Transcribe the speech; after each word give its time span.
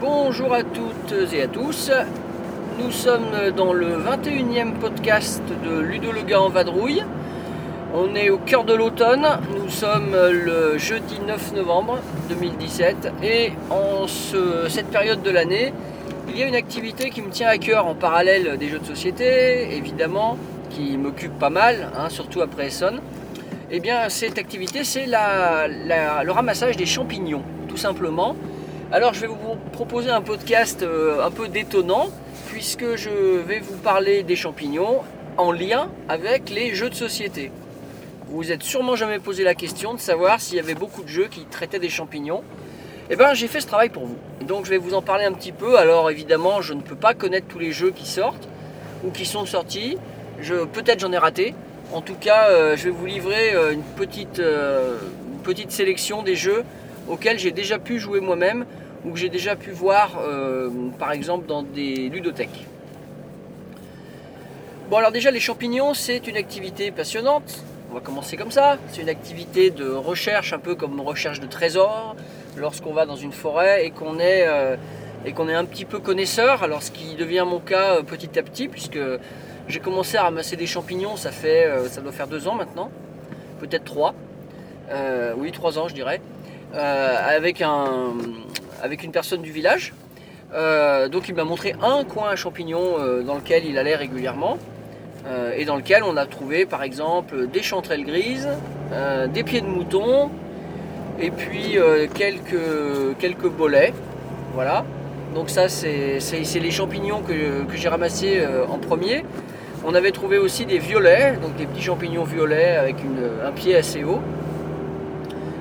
Bonjour 0.00 0.54
à 0.54 0.62
toutes 0.62 1.12
et 1.32 1.42
à 1.42 1.48
tous. 1.48 1.90
Nous 2.78 2.92
sommes 2.92 3.50
dans 3.56 3.72
le 3.72 3.96
21e 3.96 4.74
podcast 4.74 5.42
de 5.64 5.80
Ludo 5.80 6.12
le 6.12 6.22
gars 6.22 6.40
en 6.40 6.50
vadrouille. 6.50 7.02
On 7.94 8.14
est 8.14 8.30
au 8.30 8.38
cœur 8.38 8.64
de 8.64 8.74
l'automne. 8.74 9.26
Nous 9.56 9.70
sommes 9.70 10.14
le 10.14 10.76
jeudi 10.78 11.18
9 11.26 11.54
novembre 11.54 11.98
2017 12.28 13.10
et 13.22 13.52
en 13.70 14.06
ce- 14.06 14.68
cette 14.68 14.88
période 14.90 15.22
de 15.22 15.30
l'année, 15.30 15.72
il 16.28 16.36
y 16.38 16.42
a 16.42 16.46
une 16.46 16.54
activité 16.54 17.10
qui 17.10 17.22
me 17.22 17.30
tient 17.30 17.48
à 17.48 17.56
cœur 17.58 17.86
en 17.86 17.94
parallèle 17.94 18.58
des 18.58 18.68
jeux 18.68 18.78
de 18.78 18.84
société, 18.84 19.74
évidemment, 19.76 20.36
qui 20.70 20.96
m'occupe 20.98 21.38
pas 21.38 21.48
mal, 21.50 21.90
hein, 21.96 22.08
surtout 22.10 22.42
après 22.42 22.66
Essonne. 22.66 23.00
Eh 23.70 23.80
bien, 23.80 24.08
cette 24.08 24.38
activité, 24.38 24.84
c'est 24.84 25.06
la- 25.06 25.66
le 25.68 26.30
ramassage 26.32 26.76
des 26.76 26.86
champignons, 26.86 27.42
tout 27.68 27.76
simplement. 27.76 28.36
Alors, 28.92 29.12
je 29.14 29.20
vais 29.20 29.26
vous 29.26 29.36
proposer 29.72 30.10
un 30.10 30.22
podcast 30.22 30.82
euh, 30.82 31.24
un 31.24 31.30
peu 31.30 31.48
détonnant, 31.48 32.06
puisque 32.48 32.96
je 32.96 33.10
vais 33.46 33.60
vous 33.60 33.76
parler 33.76 34.22
des 34.22 34.36
champignons 34.36 35.00
en 35.36 35.52
lien 35.52 35.88
avec 36.08 36.48
les 36.50 36.74
jeux 36.74 36.88
de 36.90 36.94
société. 36.94 37.50
Vous 38.28 38.36
vous 38.36 38.52
êtes 38.52 38.62
sûrement 38.62 38.94
jamais 38.94 39.18
posé 39.18 39.42
la 39.42 39.54
question 39.54 39.94
de 39.94 39.98
savoir 39.98 40.38
s'il 40.38 40.56
y 40.56 40.60
avait 40.60 40.74
beaucoup 40.74 41.02
de 41.02 41.08
jeux 41.08 41.28
qui 41.28 41.46
traitaient 41.46 41.78
des 41.78 41.88
champignons. 41.88 42.42
Eh 43.08 43.16
bien, 43.16 43.32
j'ai 43.32 43.48
fait 43.48 43.62
ce 43.62 43.66
travail 43.66 43.88
pour 43.88 44.04
vous. 44.04 44.18
Donc, 44.46 44.66
je 44.66 44.70
vais 44.70 44.76
vous 44.76 44.92
en 44.92 45.00
parler 45.00 45.24
un 45.24 45.32
petit 45.32 45.50
peu. 45.50 45.78
Alors, 45.78 46.10
évidemment, 46.10 46.60
je 46.60 46.74
ne 46.74 46.82
peux 46.82 46.94
pas 46.94 47.14
connaître 47.14 47.46
tous 47.46 47.58
les 47.58 47.72
jeux 47.72 47.90
qui 47.90 48.06
sortent 48.06 48.46
ou 49.02 49.10
qui 49.10 49.24
sont 49.24 49.46
sortis. 49.46 49.96
Peut-être 50.74 51.00
j'en 51.00 51.10
ai 51.12 51.16
raté. 51.16 51.54
En 51.90 52.02
tout 52.02 52.16
cas, 52.16 52.50
euh, 52.50 52.76
je 52.76 52.84
vais 52.84 52.90
vous 52.90 53.06
livrer 53.06 53.54
euh, 53.54 53.72
une 53.72 53.82
petite, 53.82 54.40
euh, 54.40 54.98
une 55.32 55.40
petite 55.40 55.70
sélection 55.70 56.22
des 56.22 56.36
jeux 56.36 56.64
auxquels 57.08 57.38
j'ai 57.38 57.50
déjà 57.50 57.78
pu 57.78 57.98
jouer 57.98 58.20
moi-même 58.20 58.66
ou 59.06 59.12
que 59.12 59.18
j'ai 59.18 59.30
déjà 59.30 59.56
pu 59.56 59.70
voir, 59.70 60.20
par 60.98 61.12
exemple, 61.12 61.46
dans 61.46 61.62
des 61.62 62.10
ludothèques. 62.10 62.66
Bon, 64.90 64.96
alors 64.98 65.12
déjà, 65.12 65.30
les 65.30 65.40
champignons, 65.40 65.94
c'est 65.94 66.26
une 66.26 66.36
activité 66.36 66.90
passionnante. 66.90 67.64
On 67.90 67.94
va 67.94 68.00
commencer 68.00 68.36
comme 68.36 68.50
ça. 68.50 68.76
C'est 68.92 69.00
une 69.00 69.08
activité 69.08 69.70
de 69.70 69.88
recherche, 69.88 70.52
un 70.52 70.58
peu 70.58 70.74
comme 70.74 71.00
recherche 71.00 71.40
de 71.40 71.46
trésors, 71.46 72.16
lorsqu'on 72.56 72.92
va 72.92 73.06
dans 73.06 73.16
une 73.16 73.32
forêt 73.32 73.86
et 73.86 73.90
qu'on 73.90 74.18
est, 74.18 74.46
euh, 74.46 74.76
est 75.24 75.54
un 75.54 75.64
petit 75.64 75.86
peu 75.86 75.98
connaisseur. 75.98 76.62
Alors, 76.62 76.82
ce 76.82 76.90
qui 76.90 77.14
devient 77.14 77.46
mon 77.48 77.60
cas 77.60 77.96
euh, 77.96 78.02
petit 78.02 78.38
à 78.38 78.42
petit, 78.42 78.68
puisque 78.68 78.98
j'ai 79.68 79.80
commencé 79.80 80.18
à 80.18 80.24
ramasser 80.24 80.56
des 80.56 80.66
champignons, 80.66 81.16
ça 81.16 81.30
fait, 81.30 81.64
euh, 81.64 81.88
ça 81.88 82.02
doit 82.02 82.12
faire 82.12 82.26
deux 82.26 82.46
ans 82.46 82.54
maintenant, 82.54 82.90
peut-être 83.58 83.84
trois. 83.84 84.14
Oui, 85.36 85.52
trois 85.52 85.78
ans, 85.78 85.88
je 85.88 85.94
dirais, 85.94 86.20
avec 86.72 87.60
un, 87.60 88.14
avec 88.82 89.02
une 89.02 89.12
personne 89.12 89.42
du 89.42 89.52
village. 89.52 89.92
Donc, 90.52 91.28
il 91.28 91.34
m'a 91.34 91.44
montré 91.44 91.74
un 91.82 92.04
coin 92.04 92.30
à 92.30 92.36
champignons 92.36 92.96
dans 93.22 93.34
lequel 93.34 93.66
il 93.66 93.76
allait 93.76 93.96
régulièrement. 93.96 94.56
Euh, 95.28 95.52
et 95.56 95.64
dans 95.64 95.76
lequel 95.76 96.02
on 96.04 96.16
a 96.16 96.24
trouvé 96.24 96.64
par 96.64 96.82
exemple 96.82 97.48
des 97.48 97.62
chanterelles 97.62 98.04
grises, 98.04 98.48
euh, 98.92 99.26
des 99.26 99.42
pieds 99.42 99.60
de 99.60 99.66
mouton, 99.66 100.30
et 101.20 101.30
puis 101.30 101.76
euh, 101.76 102.06
quelques, 102.14 103.48
bolets. 103.48 103.92
Voilà. 104.54 104.84
Donc 105.34 105.50
ça 105.50 105.68
c'est 105.68 106.18
les 106.60 106.70
champignons 106.70 107.20
que, 107.20 107.34
j'ai 107.74 107.88
ramassés 107.88 108.42
en 108.70 108.78
premier. 108.78 109.24
On 109.84 109.94
avait 109.94 110.10
trouvé 110.10 110.38
aussi 110.38 110.64
des 110.64 110.78
violets, 110.78 111.34
donc 111.40 111.54
des 111.56 111.66
petits 111.66 111.82
champignons 111.82 112.24
violets 112.24 112.76
avec 112.76 112.96
un 113.46 113.52
pied 113.52 113.76
assez 113.76 114.04
haut. 114.04 114.20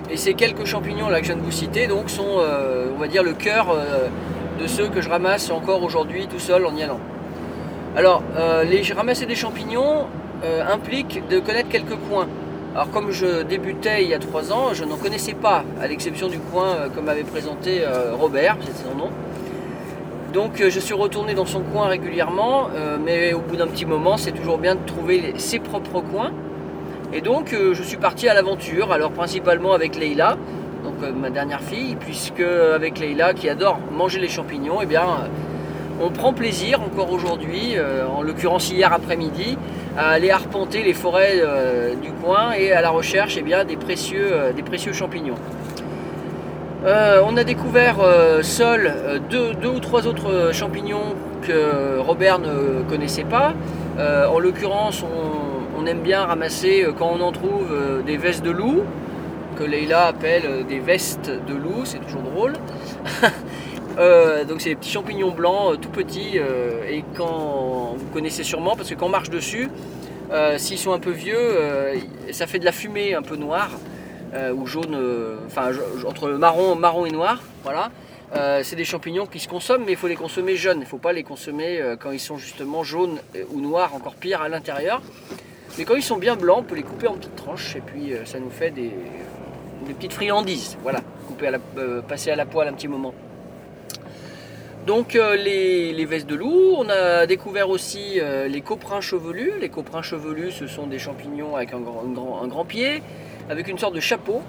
Et 0.10 0.16
ces 0.16 0.34
quelques 0.34 0.66
champignons 0.66 1.10
là 1.10 1.20
que 1.20 1.28
je 1.28 1.34
viens 1.34 1.42
de 1.42 1.46
vous 1.46 1.52
citer 1.52 1.88
donc 1.88 2.10
sont 2.10 2.40
on 2.96 2.98
va 2.98 3.08
dire 3.08 3.24
le 3.24 3.34
cœur 3.34 3.76
de 4.60 4.68
ceux 4.68 4.88
que 4.88 5.02
je 5.02 5.10
ramasse 5.10 5.52
encore 5.52 5.84
aujourd'hui 5.84 6.28
tout 6.28 6.40
seul 6.40 6.66
en 6.66 6.74
y 6.76 6.82
allant. 6.82 7.02
Alors, 7.98 8.22
euh, 8.38 8.64
les 8.64 8.84
ramasser 8.94 9.26
des 9.26 9.34
champignons 9.34 10.06
euh, 10.44 10.64
implique 10.72 11.28
de 11.30 11.40
connaître 11.40 11.70
quelques 11.70 11.98
coins. 12.08 12.28
Alors, 12.76 12.92
comme 12.92 13.10
je 13.10 13.42
débutais 13.42 14.04
il 14.04 14.10
y 14.10 14.14
a 14.14 14.20
trois 14.20 14.54
ans, 14.54 14.76
je 14.76 14.84
n'en 14.84 14.98
connaissais 14.98 15.34
pas, 15.34 15.64
à 15.82 15.88
l'exception 15.88 16.28
du 16.28 16.38
coin 16.38 16.76
euh, 16.76 16.90
que 16.90 17.00
m'avait 17.00 17.24
présenté 17.24 17.82
Robert, 18.20 18.58
c'est 18.62 18.88
son 18.88 18.96
nom. 18.96 19.10
Donc, 20.32 20.62
je 20.62 20.80
suis 20.80 20.94
retourné 20.94 21.34
dans 21.34 21.48
son 21.48 21.62
coin 21.62 21.88
régulièrement, 21.88 22.70
mais 23.04 23.34
au 23.34 23.40
bout 23.40 23.56
d'un 23.56 23.66
petit 23.66 23.86
moment, 23.86 24.18
c'est 24.18 24.34
toujours 24.34 24.60
bien 24.60 24.76
de 24.76 24.86
trouver 24.86 25.34
ses 25.38 25.58
propres 25.58 26.02
coins. 26.02 26.32
Et 27.14 27.22
donc, 27.22 27.56
je 27.74 27.82
suis 27.82 27.98
parti 27.98 28.30
à 28.30 28.36
l'aventure, 28.36 28.92
alors 28.92 29.10
principalement 29.10 29.74
avec 29.74 29.96
Leïla, 29.96 30.38
donc 30.84 31.10
ma 31.16 31.32
dernière 31.32 31.62
fille, 31.62 31.96
puisque 31.96 32.42
avec 32.42 33.00
Leïla 33.00 33.34
qui 33.34 33.50
adore 33.50 33.80
manger 33.92 34.20
les 34.20 34.30
champignons, 34.30 34.80
eh 34.84 34.86
bien. 34.86 35.06
On 36.00 36.10
prend 36.12 36.34
plaisir 36.34 36.82
encore 36.82 37.12
aujourd'hui, 37.12 37.74
euh, 37.76 38.08
en 38.08 38.22
l'occurrence 38.22 38.72
hier 38.72 38.92
après-midi, 38.94 39.58
à 39.98 40.10
aller 40.10 40.30
arpenter 40.30 40.84
les 40.84 40.94
forêts 40.94 41.40
euh, 41.40 41.96
du 41.96 42.12
coin 42.12 42.52
et 42.54 42.72
à 42.72 42.82
la 42.82 42.90
recherche 42.90 43.36
eh 43.38 43.42
bien, 43.42 43.66
des, 43.66 43.78
précieux, 43.78 44.30
euh, 44.32 44.54
des 44.54 44.64
précieux 44.64 44.94
champignons. 44.94 45.38
On 46.86 47.36
a 47.36 47.44
découvert 47.44 47.98
seul 48.44 49.20
deux, 49.30 49.68
ou 49.68 49.80
trois 49.82 50.08
autres 50.08 50.52
champignons 50.54 51.16
que 51.42 52.00
Robert 52.00 52.40
ne 52.40 52.82
connaissait 52.88 53.26
pas. 53.26 53.56
En 54.00 54.40
l'occurrence, 54.40 55.04
on, 55.04 55.82
on 55.82 55.86
aime 55.86 56.00
bien 56.00 56.24
ramasser 56.24 56.88
quand 56.98 57.12
on 57.14 57.20
en 57.20 57.34
trouve 57.34 57.68
des 58.06 58.16
vestes 58.16 58.46
de 58.46 58.52
loup, 58.52 58.84
que 59.58 59.66
Leïla 59.66 60.06
appelle 60.06 60.66
des 60.66 60.80
vestes 60.80 61.30
de 61.30 61.54
loup, 61.56 61.82
c'est 61.84 62.00
toujours 62.00 62.22
drôle. 62.22 62.54
Euh, 63.98 64.44
donc 64.44 64.62
c'est 64.62 64.70
des 64.70 64.76
petits 64.76 64.92
champignons 64.92 65.32
blancs 65.32 65.74
euh, 65.74 65.78
tout 65.78 65.90
petits 65.90 66.34
euh, 66.36 66.88
et 66.88 67.04
quand 67.16 67.96
vous 67.98 68.06
connaissez 68.14 68.44
sûrement 68.44 68.76
parce 68.76 68.90
que 68.90 68.96
quand 68.96 69.08
on 69.08 69.10
marche 69.10 69.30
dessus, 69.30 69.70
s'ils 70.58 70.78
sont 70.78 70.92
un 70.92 71.00
peu 71.00 71.12
vieux, 71.12 71.40
ça 72.32 72.48
fait 72.48 72.60
de 72.60 72.66
la 72.66 72.74
fumée 72.74 73.14
un 73.14 73.22
peu 73.22 73.38
noire 73.38 73.70
ou 74.54 74.66
jaune, 74.66 74.98
enfin 75.46 75.72
entre 76.06 76.28
marron, 76.32 77.06
et 77.06 77.12
noir. 77.12 77.42
Voilà. 77.64 77.92
C'est 78.62 78.76
des 78.76 78.84
champignons 78.84 79.26
qui 79.26 79.40
se 79.40 79.48
consomment, 79.48 79.84
mais 79.86 79.94
il 79.94 79.98
faut 79.98 80.10
les 80.10 80.18
consommer 80.18 80.58
jeunes. 80.58 80.80
Il 80.80 80.82
ne 80.82 80.86
faut 80.86 80.98
pas 80.98 81.14
les 81.14 81.24
consommer 81.24 81.82
quand 82.02 82.12
ils 82.12 82.20
sont 82.20 82.38
justement 82.38 82.84
jaunes 82.84 83.20
ou 83.54 83.62
noirs, 83.62 83.96
encore 83.96 84.16
pire 84.16 84.42
à 84.42 84.50
l'intérieur. 84.50 85.02
Mais 85.78 85.86
quand 85.86 85.96
ils 85.96 86.04
sont 86.04 86.18
bien 86.18 86.36
blancs, 86.36 86.58
on 86.60 86.64
peut 86.64 86.76
les 86.76 86.84
couper 86.84 87.08
en 87.08 87.14
petites 87.14 87.38
tranches 87.38 87.78
et 87.78 87.82
puis 87.82 88.12
ça 88.26 88.38
nous 88.38 88.50
fait 88.50 88.72
des, 88.72 88.92
des 89.88 89.94
petites 89.94 90.12
friandises. 90.12 90.78
Voilà, 90.84 91.00
couper 91.28 91.52
passer 92.06 92.32
à 92.32 92.36
la 92.36 92.46
poêle 92.46 92.68
un 92.68 92.74
petit 92.74 92.90
moment. 92.90 93.14
Donc 94.88 95.18
euh, 95.18 95.36
les, 95.36 95.92
les 95.92 96.06
vestes 96.06 96.30
de 96.30 96.36
loup, 96.36 96.76
on 96.78 96.88
a 96.88 97.26
découvert 97.26 97.70
aussi 97.70 98.22
euh, 98.22 98.48
les 98.48 98.62
coprins 98.62 99.02
chevelus. 99.02 99.52
Les 99.60 99.68
coprins 99.68 100.02
chevelus, 100.02 100.52
ce 100.52 100.66
sont 100.66 100.88
des 100.88 100.98
champignons 100.98 101.58
avec 101.58 101.74
un 101.74 101.80
grand, 101.82 102.64
pied, 102.64 103.04
avec 103.50 103.68
une 103.68 103.78
sorte 103.78 103.96
de 103.96 104.00
chapeau, 104.00 104.42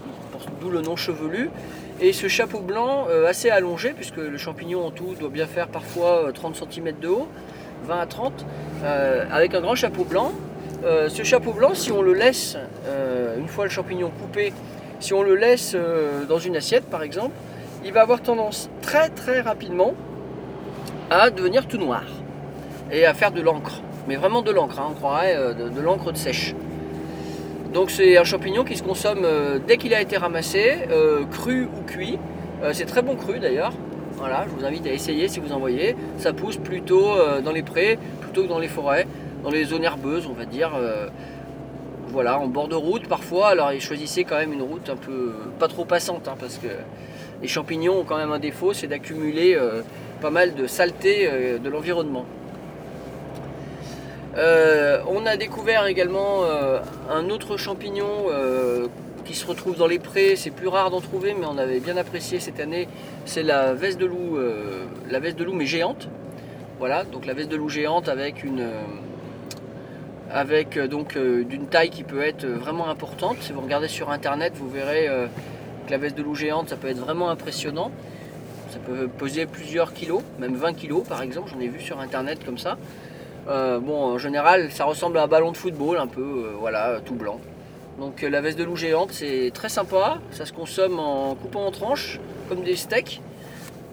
d'où 0.60 0.70
le 0.70 0.80
nom 0.80 0.94
chevelu. 0.94 1.50
Et 2.00 2.12
ce 2.12 2.28
chapeau 2.28 2.60
blanc 2.60 3.08
euh, 3.10 3.26
assez 3.26 3.50
allongé, 3.50 3.90
puisque 3.94 4.18
le 4.18 4.38
champignon 4.38 4.86
en 4.86 4.92
tout 4.92 5.16
doit 5.18 5.28
bien 5.28 5.48
faire 5.48 5.66
parfois 5.66 6.28
euh, 6.28 6.30
30 6.30 6.54
cm 6.70 6.92
de 7.00 7.08
haut, 7.08 7.26
20 7.86 7.98
à 7.98 8.06
30, 8.06 8.46
euh, 8.84 9.24
avec 9.32 9.54
un 9.54 9.60
grand 9.60 9.74
chapeau 9.74 10.04
blanc. 10.04 10.30
Ce 10.84 11.24
chapeau 11.24 11.52
blanc, 11.52 11.74
si 11.74 11.90
on 11.90 12.00
le 12.00 12.14
laisse, 12.14 12.56
une 13.36 13.48
fois 13.48 13.64
le 13.64 13.70
champignon 13.70 14.12
coupé, 14.20 14.52
si 15.00 15.12
on 15.12 15.24
le 15.24 15.34
laisse 15.34 15.76
dans 16.28 16.38
une 16.38 16.54
assiette 16.54 16.84
par 16.84 17.02
exemple, 17.02 17.34
il 17.84 17.92
va 17.92 18.02
avoir 18.02 18.22
tendance 18.22 18.70
très 18.80 19.08
très 19.08 19.40
rapidement 19.40 19.94
à 21.10 21.30
devenir 21.30 21.66
tout 21.66 21.78
noir 21.78 22.02
et 22.90 23.06
à 23.06 23.14
faire 23.14 23.32
de 23.32 23.40
l'encre. 23.40 23.80
Mais 24.08 24.16
vraiment 24.16 24.42
de 24.42 24.50
l'encre, 24.50 24.78
hein, 24.80 24.88
on 24.90 24.94
croirait 24.94 25.36
euh, 25.36 25.52
de, 25.52 25.80
l'encre 25.80 26.12
de 26.12 26.16
sèche. 26.16 26.54
Donc 27.72 27.90
c'est 27.90 28.16
un 28.16 28.24
champignon 28.24 28.64
qui 28.64 28.76
se 28.76 28.82
consomme 28.82 29.24
euh, 29.24 29.58
dès 29.66 29.76
qu'il 29.76 29.94
a 29.94 30.00
été 30.00 30.16
ramassé, 30.16 30.78
euh, 30.90 31.24
cru 31.26 31.64
ou 31.64 31.84
cuit. 31.86 32.18
C'est 32.72 32.86
très 32.86 33.02
bon 33.02 33.14
cru 33.14 33.38
d'ailleurs. 33.38 33.72
Voilà, 34.14 34.44
je 34.48 34.58
vous 34.58 34.66
invite 34.66 34.84
à 34.88 34.90
essayer 34.90 35.28
si 35.28 35.38
vous 35.38 35.52
en 35.52 35.60
voyez. 35.60 35.94
Ça 36.16 36.32
pousse 36.32 36.56
plutôt 36.56 37.12
dans 37.44 37.52
les 37.52 37.62
prés, 37.62 38.00
plutôt 38.20 38.42
que 38.42 38.48
dans 38.48 38.58
les 38.58 38.66
forêts, 38.66 39.06
dans 39.44 39.50
les 39.50 39.62
zones 39.62 39.84
herbeuses, 39.84 40.26
on 40.26 40.32
va 40.32 40.44
dire. 40.44 40.72
voilà, 42.08 42.40
en 42.40 42.48
bord 42.48 42.66
de 42.66 42.74
route 42.74 43.06
parfois. 43.06 43.50
Alors 43.50 43.72
ils 43.72 43.80
choisissaient 43.80 44.24
quand 44.24 44.34
même 44.34 44.52
une 44.52 44.62
route 44.62 44.90
un 44.90 44.96
peu 44.96 45.34
pas 45.60 45.68
trop 45.68 45.84
passante, 45.84 46.26
hein, 46.26 46.34
parce 46.36 46.58
que 46.58 46.66
les 47.42 47.46
champignons 47.46 48.00
ont 48.00 48.04
quand 48.04 48.16
même 48.16 48.32
un 48.32 48.40
défaut, 48.40 48.72
c'est 48.72 48.88
d'accumuler 48.88 49.56
pas 50.20 50.30
mal 50.30 50.54
de 50.54 50.66
saleté 50.66 51.28
euh, 51.30 51.58
de 51.58 51.68
l'environnement. 51.68 52.26
Euh, 54.36 55.00
on 55.08 55.26
a 55.26 55.36
découvert 55.36 55.86
également 55.86 56.44
euh, 56.44 56.80
un 57.10 57.28
autre 57.30 57.56
champignon 57.56 58.06
qui 59.24 59.34
se 59.34 59.46
retrouve 59.46 59.76
dans 59.76 59.86
les 59.86 59.98
prés. 59.98 60.36
C'est 60.36 60.50
plus 60.50 60.68
rare 60.68 60.90
d'en 60.90 61.00
trouver, 61.00 61.34
mais 61.38 61.46
on 61.46 61.58
avait 61.58 61.80
bien 61.80 61.96
apprécié 61.96 62.40
cette 62.40 62.60
année. 62.60 62.88
C'est 63.24 63.42
la 63.42 63.74
veste 63.74 63.98
de 63.98 64.06
loup, 64.06 64.38
la 65.10 65.20
veste 65.20 65.38
de 65.38 65.44
loup 65.44 65.52
mais 65.52 65.66
géante. 65.66 66.08
Voilà, 66.78 67.04
donc 67.04 67.26
la 67.26 67.34
veste 67.34 67.50
de 67.50 67.56
loup 67.56 67.68
géante 67.68 68.08
avec 68.08 68.44
une, 68.44 68.66
avec 70.30 70.78
d'une 70.78 71.66
taille 71.66 71.90
qui 71.90 72.04
peut 72.04 72.22
être 72.22 72.46
vraiment 72.46 72.88
importante. 72.88 73.36
Si 73.40 73.52
vous 73.52 73.60
regardez 73.60 73.88
sur 73.88 74.10
internet, 74.10 74.54
vous 74.56 74.70
verrez 74.70 75.10
que 75.86 75.90
la 75.90 75.98
veste 75.98 76.16
de 76.16 76.22
loup 76.22 76.34
géante, 76.34 76.70
ça 76.70 76.76
peut 76.76 76.88
être 76.88 77.00
vraiment 77.00 77.28
impressionnant. 77.28 77.90
Ça 78.78 78.92
peut 78.92 79.08
peser 79.08 79.46
plusieurs 79.46 79.92
kilos, 79.92 80.22
même 80.38 80.54
20 80.54 80.74
kilos 80.74 81.06
par 81.06 81.22
exemple. 81.22 81.50
J'en 81.52 81.60
ai 81.60 81.68
vu 81.68 81.80
sur 81.80 81.98
internet 82.00 82.44
comme 82.44 82.58
ça. 82.58 82.76
Euh, 83.48 83.80
bon, 83.80 84.14
en 84.14 84.18
général, 84.18 84.70
ça 84.70 84.84
ressemble 84.84 85.18
à 85.18 85.22
un 85.22 85.26
ballon 85.26 85.52
de 85.52 85.56
football, 85.56 85.96
un 85.96 86.06
peu, 86.06 86.20
euh, 86.20 86.52
voilà, 86.58 87.00
tout 87.04 87.14
blanc. 87.14 87.40
Donc 87.98 88.22
euh, 88.22 88.28
la 88.28 88.40
veste 88.40 88.58
de 88.58 88.64
loup 88.64 88.76
géante, 88.76 89.10
c'est 89.12 89.50
très 89.52 89.68
sympa. 89.68 90.18
Ça 90.30 90.44
se 90.44 90.52
consomme 90.52 90.98
en 91.00 91.34
coupant 91.34 91.66
en 91.66 91.70
tranches, 91.70 92.20
comme 92.48 92.62
des 92.62 92.76
steaks. 92.76 93.20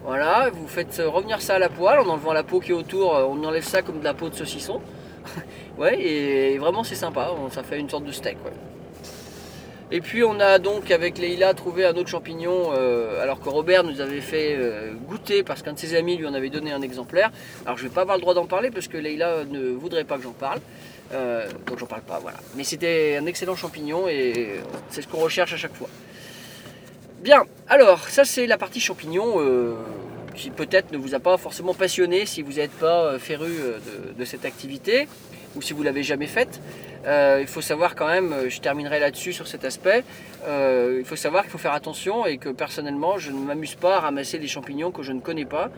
Voilà, 0.06 0.50
vous 0.54 0.68
faites 0.68 1.02
revenir 1.04 1.42
ça 1.42 1.56
à 1.56 1.60
la 1.60 1.70
poêle 1.70 2.00
en 2.00 2.08
enlevant 2.08 2.34
la 2.34 2.44
peau 2.44 2.60
qui 2.60 2.72
est 2.72 2.76
autour. 2.76 3.14
On 3.14 3.44
enlève 3.44 3.64
ça 3.64 3.82
comme 3.82 4.00
de 4.00 4.04
la 4.04 4.14
peau 4.14 4.30
de 4.30 4.36
saucisson. 4.36 4.82
ouais, 5.80 6.00
et 6.00 6.58
vraiment 6.60 6.84
c'est 6.84 6.96
sympa. 6.96 7.32
Ça 7.50 7.64
fait 7.64 7.80
une 7.80 7.90
sorte 7.90 8.04
de 8.04 8.12
steak. 8.12 8.38
Et 9.92 10.02
puis 10.02 10.24
on 10.24 10.40
a 10.40 10.58
donc 10.58 10.90
avec 10.90 11.20
Leïla 11.20 11.54
trouvé 11.54 11.86
un 11.86 11.94
autre 11.94 12.10
champignon, 12.10 12.72
euh, 12.74 13.22
alors 13.22 13.40
que 13.40 13.50
Robert 13.50 13.84
nous 13.84 14.02
avait 14.02 14.22
fait 14.22 14.56
euh, 14.58 14.94
goûter 15.08 15.44
parce 15.44 15.62
qu'un 15.62 15.74
de 15.74 15.80
ses 15.80 15.96
amis 15.96 16.18
lui 16.18 16.26
en 16.26 16.34
avait 16.34 16.50
donné 16.50 16.72
un 16.72 16.82
exemplaire. 16.82 17.32
Alors 17.66 17.78
je 17.78 17.84
vais 17.84 17.94
pas 17.94 18.02
avoir 18.02 18.18
le 18.18 18.22
droit 18.22 18.34
d'en 18.34 18.48
parler 18.48 18.72
parce 18.72 18.88
que 18.88 18.98
Leïla 18.98 19.46
ne 19.46 19.70
voudrait 19.70 20.04
pas 20.04 20.18
que 20.18 20.24
j'en 20.24 20.32
parle. 20.32 20.60
Euh, 21.14 21.48
donc 21.68 21.78
j'en 21.78 21.86
parle 21.86 22.02
pas, 22.02 22.18
voilà. 22.20 22.38
Mais 22.56 22.64
c'était 22.64 23.18
un 23.22 23.28
excellent 23.28 23.56
champignon 23.56 24.08
et 24.08 24.56
c'est 24.90 25.04
ce 25.04 25.08
qu'on 25.08 25.20
recherche 25.20 25.54
à 25.54 25.58
chaque 25.58 25.76
fois. 25.76 25.90
Bien, 27.22 27.44
alors 27.68 28.10
ça 28.10 28.26
c'est 28.26 28.48
la 28.48 28.58
partie 28.58 28.80
champignon 28.80 29.36
euh, 29.38 29.76
qui 30.34 30.50
peut-être 30.50 30.92
ne 30.92 30.98
vous 30.98 31.14
a 31.14 31.20
pas 31.20 31.38
forcément 31.38 31.76
passionné 31.76 32.26
si 32.26 32.42
vous 32.42 32.54
n'êtes 32.54 32.72
pas 32.72 33.20
féru 33.20 33.52
de 34.18 34.26
cette 34.26 34.46
activité 34.46 35.08
ou 35.56 35.62
si 35.62 35.74
vous 35.74 35.84
l'avez 35.84 36.04
jamais 36.04 36.28
faite. 36.28 36.62
Euh, 37.06 37.38
il 37.40 37.48
faut 37.48 37.62
savoir 37.62 37.96
quand 37.96 38.08
même, 38.08 38.34
euh, 38.34 38.50
je 38.50 38.60
terminerai 38.60 39.00
là-dessus 39.00 39.32
sur 39.32 39.48
cet 39.48 39.64
aspect, 39.64 40.04
euh, 40.48 40.98
il 41.00 41.06
faut 41.06 41.16
savoir 41.16 41.44
qu'il 41.44 41.52
faut 41.52 41.60
faire 41.60 41.74
attention 41.74 42.26
et 42.26 42.38
que 42.38 42.50
personnellement 42.50 43.18
je 43.20 43.32
ne 43.32 43.38
m'amuse 43.38 43.76
pas 43.76 43.98
à 43.98 44.00
ramasser 44.00 44.40
des 44.40 44.48
champignons 44.48 44.92
que 44.92 45.04
je 45.04 45.12
ne 45.12 45.20
connais 45.20 45.46
pas 45.46 45.70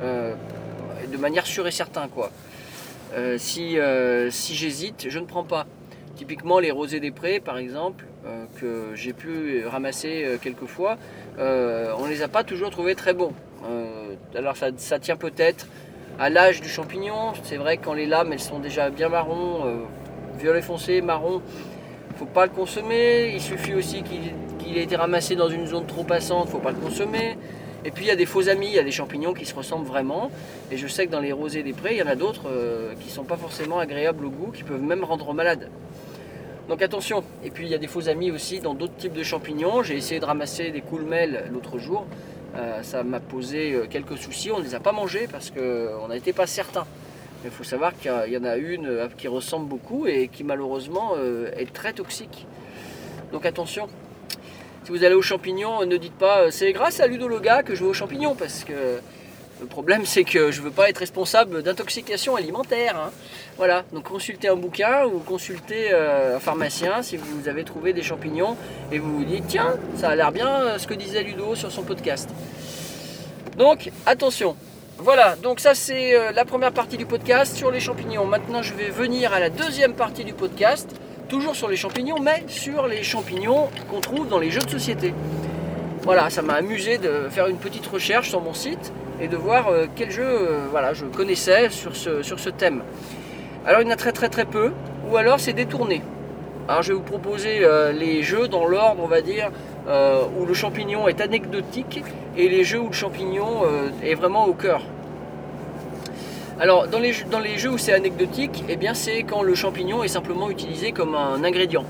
de 0.00 1.16
manière 1.16 1.44
sûre 1.46 1.66
et 1.66 1.72
certaine 1.72 2.08
quoi. 2.08 2.30
Si 3.36 3.76
si 4.30 4.54
j'hésite, 4.54 5.06
je 5.08 5.18
ne 5.18 5.24
prends 5.24 5.42
pas. 5.42 5.66
Typiquement 6.14 6.60
les 6.60 6.70
rosés 6.70 7.00
des 7.00 7.10
prés 7.10 7.40
par 7.40 7.58
exemple, 7.58 8.04
que 8.60 8.92
j'ai 8.94 9.12
pu 9.12 9.64
ramasser 9.66 10.38
quelques 10.40 10.66
fois, 10.66 10.96
on 11.36 12.04
ne 12.04 12.08
les 12.08 12.22
a 12.22 12.28
pas 12.28 12.44
toujours 12.44 12.70
trouvés 12.70 12.94
très 12.94 13.12
bons. 13.12 13.32
Alors 14.36 14.56
ça, 14.56 14.68
ça 14.76 15.00
tient 15.00 15.16
peut-être 15.16 15.66
à 16.18 16.30
l'âge 16.30 16.60
du 16.60 16.68
champignon. 16.68 17.32
C'est 17.44 17.56
vrai 17.56 17.76
que 17.76 17.84
quand 17.84 17.94
les 17.94 18.06
lames 18.06 18.32
elles 18.32 18.40
sont 18.40 18.58
déjà 18.58 18.90
bien 18.90 19.08
marron, 19.08 19.66
euh, 19.66 19.76
violet 20.38 20.62
foncé, 20.62 21.00
marron, 21.00 21.40
faut 22.16 22.26
pas 22.26 22.46
le 22.46 22.52
consommer. 22.52 23.30
Il 23.34 23.40
suffit 23.40 23.74
aussi 23.74 24.02
qu'il 24.02 24.76
ait 24.76 24.82
été 24.82 24.96
ramassé 24.96 25.36
dans 25.36 25.48
une 25.48 25.66
zone 25.66 25.86
trop 25.86 26.04
passante, 26.04 26.48
faut 26.48 26.58
pas 26.58 26.72
le 26.72 26.78
consommer. 26.78 27.36
Et 27.84 27.92
puis 27.92 28.06
il 28.06 28.08
y 28.08 28.10
a 28.10 28.16
des 28.16 28.26
faux 28.26 28.48
amis, 28.48 28.66
il 28.66 28.74
y 28.74 28.78
a 28.78 28.82
des 28.82 28.90
champignons 28.90 29.32
qui 29.32 29.46
se 29.46 29.54
ressemblent 29.54 29.86
vraiment. 29.86 30.30
Et 30.72 30.76
je 30.76 30.86
sais 30.88 31.06
que 31.06 31.12
dans 31.12 31.20
les 31.20 31.32
rosés 31.32 31.62
des 31.62 31.72
prés, 31.72 31.92
il 31.92 31.98
y 31.98 32.02
en 32.02 32.08
a 32.08 32.16
d'autres 32.16 32.48
euh, 32.48 32.94
qui 33.00 33.10
sont 33.10 33.24
pas 33.24 33.36
forcément 33.36 33.78
agréables 33.78 34.26
au 34.26 34.30
goût, 34.30 34.50
qui 34.50 34.64
peuvent 34.64 34.82
même 34.82 35.04
rendre 35.04 35.32
malade. 35.32 35.70
Donc 36.68 36.82
attention. 36.82 37.22
Et 37.44 37.50
puis 37.50 37.66
il 37.66 37.70
y 37.70 37.74
a 37.74 37.78
des 37.78 37.86
faux 37.86 38.08
amis 38.08 38.32
aussi 38.32 38.58
dans 38.58 38.74
d'autres 38.74 38.96
types 38.96 39.14
de 39.14 39.22
champignons. 39.22 39.82
J'ai 39.84 39.96
essayé 39.96 40.20
de 40.20 40.24
ramasser 40.24 40.70
des 40.72 40.80
coulmelles 40.80 41.44
l'autre 41.52 41.78
jour. 41.78 42.04
Euh, 42.58 42.82
ça 42.82 43.02
m'a 43.04 43.20
posé 43.20 43.72
euh, 43.72 43.86
quelques 43.88 44.18
soucis. 44.18 44.50
On 44.50 44.58
ne 44.58 44.64
les 44.64 44.74
a 44.74 44.80
pas 44.80 44.92
mangés 44.92 45.28
parce 45.30 45.50
qu'on 45.50 46.08
n'était 46.08 46.32
pas 46.32 46.46
certain. 46.46 46.86
Mais 47.42 47.50
il 47.50 47.54
faut 47.54 47.64
savoir 47.64 47.96
qu'il 47.96 48.32
y 48.32 48.36
en 48.36 48.44
a 48.44 48.56
une 48.56 48.86
euh, 48.86 49.08
qui 49.16 49.28
ressemble 49.28 49.68
beaucoup 49.68 50.06
et 50.06 50.28
qui 50.28 50.42
malheureusement 50.42 51.12
euh, 51.16 51.50
est 51.56 51.72
très 51.72 51.92
toxique. 51.92 52.46
Donc 53.32 53.46
attention. 53.46 53.86
Si 54.82 54.90
vous 54.90 55.04
allez 55.04 55.14
aux 55.14 55.22
champignons, 55.22 55.84
ne 55.86 55.96
dites 55.96 56.18
pas 56.18 56.42
euh, 56.42 56.50
c'est 56.50 56.72
grâce 56.72 56.98
à 56.98 57.06
Ludologa 57.06 57.62
que 57.62 57.76
je 57.76 57.84
vais 57.84 57.90
aux 57.90 57.94
champignons 57.94 58.34
parce 58.34 58.64
que 58.64 58.98
le 59.60 59.66
problème 59.66 60.06
c'est 60.06 60.24
que 60.24 60.50
je 60.50 60.60
ne 60.60 60.66
veux 60.66 60.70
pas 60.70 60.88
être 60.88 60.98
responsable 60.98 61.62
d'intoxication 61.62 62.36
alimentaire. 62.36 62.96
hein. 62.96 63.10
Voilà, 63.56 63.84
donc 63.92 64.04
consultez 64.04 64.48
un 64.48 64.56
bouquin 64.56 65.04
ou 65.06 65.18
consultez 65.18 65.88
euh, 65.92 66.36
un 66.36 66.40
pharmacien 66.40 67.02
si 67.02 67.16
vous 67.16 67.48
avez 67.48 67.64
trouvé 67.64 67.92
des 67.92 68.02
champignons 68.02 68.56
et 68.92 68.98
vous 68.98 69.18
vous 69.18 69.24
dites 69.24 69.44
tiens, 69.48 69.74
ça 69.96 70.10
a 70.10 70.14
l'air 70.14 70.30
bien 70.32 70.48
euh, 70.48 70.78
ce 70.78 70.86
que 70.86 70.94
disait 70.94 71.22
Ludo 71.22 71.54
sur 71.54 71.72
son 71.72 71.82
podcast. 71.82 72.28
Donc 73.56 73.90
attention. 74.06 74.56
Voilà, 74.98 75.36
donc 75.36 75.60
ça 75.60 75.74
c'est 75.74 76.14
euh, 76.14 76.32
la 76.32 76.44
première 76.44 76.72
partie 76.72 76.96
du 76.96 77.06
podcast 77.06 77.56
sur 77.56 77.70
les 77.70 77.80
champignons. 77.80 78.26
Maintenant 78.26 78.62
je 78.62 78.74
vais 78.74 78.90
venir 78.90 79.32
à 79.32 79.40
la 79.40 79.50
deuxième 79.50 79.94
partie 79.94 80.24
du 80.24 80.34
podcast, 80.34 80.88
toujours 81.28 81.56
sur 81.56 81.68
les 81.68 81.76
champignons, 81.76 82.18
mais 82.20 82.44
sur 82.46 82.86
les 82.86 83.02
champignons 83.02 83.68
qu'on 83.90 84.00
trouve 84.00 84.28
dans 84.28 84.38
les 84.38 84.50
jeux 84.50 84.60
de 84.60 84.70
société. 84.70 85.14
Voilà, 86.02 86.30
ça 86.30 86.42
m'a 86.42 86.54
amusé 86.54 86.98
de 86.98 87.28
faire 87.28 87.48
une 87.48 87.58
petite 87.58 87.86
recherche 87.86 88.28
sur 88.28 88.40
mon 88.40 88.54
site 88.54 88.92
et 89.20 89.28
de 89.28 89.36
voir 89.36 89.68
euh, 89.68 89.86
quel 89.94 90.10
jeu 90.10 90.24
euh, 90.24 90.66
voilà, 90.70 90.92
je 90.94 91.04
connaissais 91.04 91.70
sur 91.70 91.96
ce, 91.96 92.22
sur 92.22 92.38
ce 92.38 92.50
thème. 92.50 92.82
Alors 93.66 93.80
il 93.80 93.86
y 93.86 93.90
en 93.90 93.92
a 93.92 93.96
très 93.96 94.12
très 94.12 94.28
très 94.28 94.44
peu, 94.44 94.72
ou 95.10 95.16
alors 95.16 95.40
c'est 95.40 95.52
détourné. 95.52 96.02
Alors 96.68 96.82
je 96.82 96.92
vais 96.92 96.98
vous 96.98 97.04
proposer 97.04 97.60
euh, 97.62 97.92
les 97.92 98.22
jeux 98.22 98.48
dans 98.48 98.66
l'ordre, 98.66 99.02
on 99.02 99.08
va 99.08 99.20
dire, 99.20 99.50
où 100.38 100.44
le 100.44 100.52
champignon 100.52 101.08
est 101.08 101.22
anecdotique 101.22 102.02
et 102.36 102.46
les 102.50 102.62
jeux 102.62 102.78
où 102.78 102.88
le 102.88 102.92
champignon 102.92 103.62
est 104.02 104.14
vraiment 104.14 104.44
au 104.44 104.52
cœur. 104.52 104.82
Alors 106.60 106.88
dans 106.88 106.98
les, 106.98 107.14
dans 107.30 107.38
les 107.38 107.56
jeux 107.56 107.70
où 107.70 107.78
c'est 107.78 107.94
anecdotique, 107.94 108.64
eh 108.68 108.76
bien 108.76 108.92
c'est 108.92 109.22
quand 109.22 109.40
le 109.40 109.54
champignon 109.54 110.04
est 110.04 110.08
simplement 110.08 110.50
utilisé 110.50 110.92
comme 110.92 111.14
un 111.14 111.42
ingrédient 111.42 111.86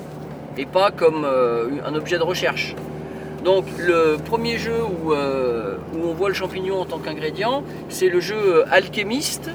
et 0.57 0.65
pas 0.65 0.93
comme 0.93 1.27
un 1.27 1.95
objet 1.97 2.19
de 2.19 2.23
recherche. 2.23 2.77
Donc 3.49 3.65
le 3.79 4.19
premier 4.23 4.59
jeu 4.59 4.77
où, 4.85 5.15
euh, 5.15 5.79
où 5.95 6.07
on 6.07 6.13
voit 6.13 6.29
le 6.29 6.35
champignon 6.35 6.83
en 6.83 6.85
tant 6.85 6.99
qu'ingrédient, 6.99 7.65
c'est 7.89 8.11
le 8.11 8.21
jeu 8.21 8.67
Alchemist, 8.71 9.51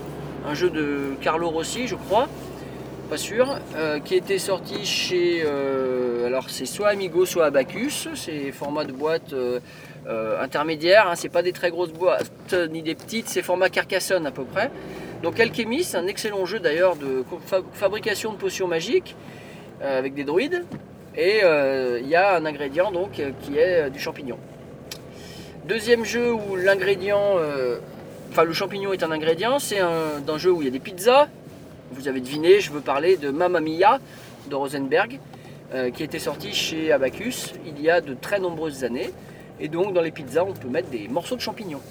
un 0.49 0.55
jeu 0.55 0.71
de 0.71 1.13
Carlo 1.21 1.47
Rossi, 1.51 1.87
je 1.87 1.93
crois, 1.93 2.27
pas 3.11 3.17
sûr, 3.17 3.55
euh, 3.75 3.99
qui 3.99 4.15
était 4.15 4.39
sorti 4.39 4.83
chez, 4.83 5.43
euh, 5.45 6.25
alors 6.25 6.49
c'est 6.49 6.65
soit 6.65 6.87
Amigo, 6.87 7.27
soit 7.27 7.45
Abacus, 7.45 8.07
c'est 8.15 8.51
format 8.51 8.83
de 8.83 8.93
boîte 8.93 9.31
euh, 9.33 9.59
euh, 10.07 10.41
intermédiaire, 10.41 11.07
hein, 11.07 11.13
c'est 11.15 11.29
pas 11.29 11.43
des 11.43 11.51
très 11.51 11.69
grosses 11.69 11.93
boîtes 11.93 12.55
ni 12.71 12.81
des 12.81 12.95
petites, 12.95 13.29
c'est 13.29 13.43
format 13.43 13.69
Carcassonne 13.69 14.25
à 14.25 14.31
peu 14.31 14.43
près. 14.43 14.71
Donc 15.21 15.39
Alchemist, 15.39 15.93
un 15.93 16.07
excellent 16.07 16.47
jeu 16.47 16.57
d'ailleurs 16.57 16.95
de 16.95 17.23
fa- 17.45 17.61
fabrication 17.73 18.33
de 18.33 18.37
potions 18.37 18.67
magiques 18.67 19.15
euh, 19.83 19.99
avec 19.99 20.15
des 20.15 20.23
druides. 20.23 20.65
Et 21.15 21.41
euh, 21.43 21.99
il 22.01 22.07
y 22.07 22.15
a 22.15 22.35
un 22.35 22.45
ingrédient 22.45 22.91
donc 22.91 23.19
euh, 23.19 23.31
qui 23.41 23.57
est 23.57 23.85
euh, 23.85 23.89
du 23.89 23.99
champignon. 23.99 24.37
Deuxième 25.65 26.03
jeu 26.03 26.33
où 26.33 26.55
l'ingrédient, 26.55 27.37
euh, 27.37 27.77
enfin 28.31 28.43
le 28.43 28.53
champignon 28.53 28.93
est 28.93 29.03
un 29.03 29.11
ingrédient, 29.11 29.59
c'est 29.59 29.79
un, 29.79 30.37
jeu 30.37 30.51
où 30.51 30.61
il 30.61 30.65
y 30.65 30.67
a 30.67 30.71
des 30.71 30.79
pizzas. 30.79 31.27
Vous 31.91 32.07
avez 32.07 32.19
deviné, 32.19 32.59
je 32.59 32.71
veux 32.71 32.81
parler 32.81 33.15
de 33.17 33.29
Mamma 33.29 33.61
Mia 33.61 33.99
de 34.49 34.55
Rosenberg, 34.55 35.19
euh, 35.73 35.91
qui 35.91 36.03
était 36.03 36.19
sorti 36.19 36.53
chez 36.53 36.91
Abacus 36.91 37.53
il 37.65 37.81
y 37.81 37.89
a 37.89 38.01
de 38.01 38.13
très 38.13 38.39
nombreuses 38.39 38.83
années. 38.83 39.11
Et 39.59 39.67
donc 39.67 39.93
dans 39.93 40.01
les 40.01 40.11
pizzas, 40.11 40.43
on 40.43 40.53
peut 40.53 40.67
mettre 40.67 40.89
des 40.89 41.07
morceaux 41.07 41.35
de 41.35 41.41
champignons. 41.41 41.81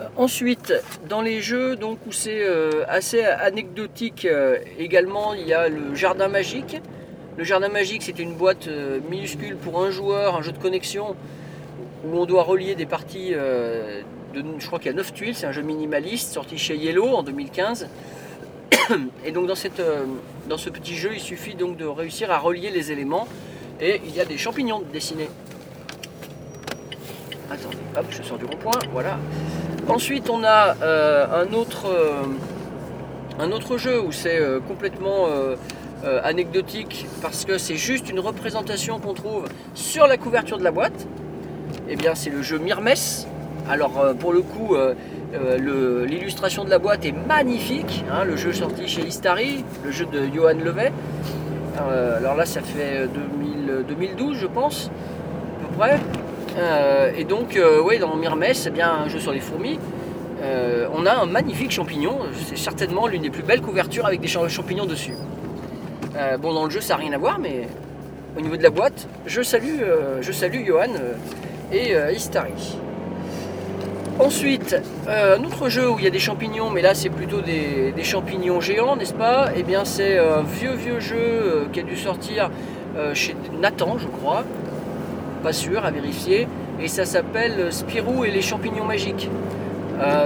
Euh, 0.00 0.08
Ensuite, 0.16 0.72
dans 1.08 1.22
les 1.22 1.40
jeux 1.40 1.76
donc, 1.76 1.98
où 2.06 2.12
c'est 2.12 2.42
euh, 2.42 2.84
assez 2.88 3.24
anecdotique 3.24 4.24
euh, 4.24 4.58
également, 4.78 5.34
il 5.34 5.46
y 5.46 5.54
a 5.54 5.68
le 5.68 5.94
jardin 5.94 6.28
magique. 6.28 6.80
Le 7.36 7.44
jardin 7.44 7.68
magique, 7.68 8.02
c'est 8.02 8.18
une 8.18 8.32
boîte 8.32 8.66
euh, 8.66 8.98
minuscule 9.10 9.56
pour 9.56 9.84
un 9.84 9.90
joueur, 9.90 10.36
un 10.36 10.42
jeu 10.42 10.52
de 10.52 10.58
connexion 10.58 11.14
où 12.06 12.16
on 12.16 12.24
doit 12.24 12.42
relier 12.42 12.74
des 12.74 12.86
parties. 12.86 13.32
euh, 13.34 14.00
de, 14.32 14.42
je 14.58 14.66
crois 14.66 14.78
qu'il 14.78 14.86
y 14.86 14.94
a 14.94 14.96
9 14.96 15.12
tuiles, 15.12 15.34
c'est 15.34 15.46
un 15.46 15.52
jeu 15.52 15.60
minimaliste 15.60 16.32
sorti 16.32 16.56
chez 16.56 16.76
Yellow 16.76 17.14
en 17.14 17.22
2015. 17.22 17.88
Et 19.26 19.32
donc 19.32 19.50
euh, 19.80 20.04
dans 20.48 20.56
ce 20.56 20.70
petit 20.70 20.94
jeu, 20.94 21.10
il 21.12 21.20
suffit 21.20 21.54
donc 21.54 21.76
de 21.76 21.84
réussir 21.84 22.30
à 22.30 22.38
relier 22.38 22.70
les 22.70 22.90
éléments 22.90 23.28
et 23.82 24.00
il 24.06 24.16
y 24.16 24.20
a 24.20 24.24
des 24.24 24.38
champignons 24.38 24.82
dessinés. 24.90 25.28
Attendez, 27.50 27.76
hop, 27.98 28.06
je 28.08 28.22
sors 28.22 28.38
du 28.38 28.46
rond-point, 28.46 28.78
voilà. 28.92 29.18
Ensuite, 29.88 30.30
on 30.30 30.42
a 30.42 30.74
un, 30.82 31.52
autre, 31.52 31.86
jeu 33.76 34.00
où 34.00 34.10
c'est 34.10 34.40
complètement 34.66 35.28
euh, 36.06 36.20
anecdotique 36.24 37.06
parce 37.22 37.44
que 37.44 37.58
c'est 37.58 37.76
juste 37.76 38.08
une 38.10 38.20
représentation 38.20 38.98
qu'on 38.98 39.14
trouve 39.14 39.44
sur 39.74 40.06
la 40.06 40.16
couverture 40.16 40.58
de 40.58 40.64
la 40.64 40.70
boîte. 40.70 41.06
Eh 41.88 41.96
bien, 41.96 42.14
c'est 42.14 42.30
le 42.30 42.42
jeu 42.42 42.58
Myrmès. 42.58 43.26
Alors 43.68 43.98
euh, 44.00 44.14
pour 44.14 44.32
le 44.32 44.42
coup, 44.42 44.74
euh, 44.76 44.94
l'illustration 46.06 46.64
de 46.64 46.70
la 46.70 46.78
boîte 46.78 47.04
est 47.04 47.12
magnifique. 47.26 48.04
hein, 48.10 48.24
le 48.24 48.36
jeu 48.36 48.52
sorti 48.52 48.86
chez 48.88 49.02
Istari, 49.02 49.64
le 49.84 49.90
jeu 49.90 50.06
de 50.06 50.20
Johan 50.34 50.54
Levet. 50.64 50.92
Alors 52.18 52.36
là, 52.36 52.46
ça 52.46 52.60
fait 52.62 53.00
euh, 53.02 53.06
2000 53.06 53.84
2012, 53.88 54.38
je 54.38 54.46
pense, 54.46 54.90
à 55.62 55.66
peu 55.68 55.76
près. 55.76 55.98
Et 57.18 57.24
donc, 57.24 57.58
oui, 57.84 57.98
dans 57.98 58.16
Mirmes, 58.16 58.44
c'est 58.54 58.70
bien 58.70 58.90
un 59.04 59.08
jeu 59.08 59.18
sur 59.18 59.32
les 59.32 59.40
fourmis. 59.40 59.78
On 60.94 61.04
a 61.04 61.12
un 61.12 61.26
magnifique 61.26 61.70
champignon. 61.70 62.18
C'est 62.46 62.56
certainement 62.56 63.06
l'une 63.06 63.22
des 63.22 63.30
plus 63.30 63.42
belles 63.42 63.60
couvertures 63.60 64.06
avec 64.06 64.20
des 64.20 64.28
champ- 64.28 64.48
champignons 64.48 64.86
dessus. 64.86 65.12
Euh, 66.16 66.38
bon, 66.38 66.54
dans 66.54 66.64
le 66.64 66.70
jeu, 66.70 66.80
ça 66.80 66.94
n'a 66.94 67.00
rien 67.00 67.12
à 67.12 67.18
voir, 67.18 67.38
mais 67.38 67.68
au 68.38 68.40
niveau 68.40 68.56
de 68.56 68.62
la 68.62 68.70
boîte, 68.70 69.06
je 69.26 69.42
salue, 69.42 69.80
euh, 69.82 70.22
je 70.22 70.32
salue 70.32 70.64
Johan 70.66 70.86
euh, 70.98 72.10
et 72.10 72.14
Istari. 72.14 72.78
Ensuite, 74.18 74.76
un 75.06 75.44
autre 75.44 75.68
jeu 75.68 75.90
où 75.90 75.98
il 75.98 76.04
y 76.04 76.08
a 76.08 76.10
des 76.10 76.18
champignons, 76.18 76.70
mais 76.70 76.80
là 76.80 76.94
c'est 76.94 77.10
plutôt 77.10 77.42
des, 77.42 77.92
champignons 78.02 78.62
géants, 78.62 78.96
n'est-ce 78.96 79.12
pas? 79.12 79.50
Eh 79.54 79.62
bien, 79.62 79.84
c'est 79.84 80.16
un 80.16 80.40
vieux 80.40 80.72
vieux 80.72 81.00
jeu 81.00 81.68
qui 81.70 81.80
a 81.80 81.82
dû 81.82 81.98
sortir 81.98 82.50
chez 83.12 83.36
Nathan, 83.60 83.98
je 83.98 84.06
crois. 84.06 84.42
Pas 85.42 85.52
sûr, 85.52 85.84
à 85.84 85.90
vérifier. 85.90 86.48
Et 86.80 86.88
ça 86.88 87.04
s'appelle 87.04 87.70
Spirou 87.70 88.24
et 88.24 88.30
les 88.30 88.40
champignons 88.40 88.84
magiques. 88.84 89.28